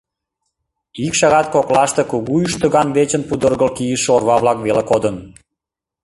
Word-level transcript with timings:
Ик 1.05 1.13
шагат 1.19 1.47
коклаште 1.55 2.01
кугу 2.11 2.35
ӱштыган 2.45 2.87
дечын 2.97 3.21
пудыргыл 3.27 3.69
кийыше 3.77 4.09
орва-влак 4.15 4.57
веле 4.65 4.83
кодын. 4.89 5.15